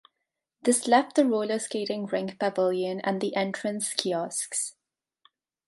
[0.63, 4.73] This left the roller skating rink pavilion and the entrance kiosks.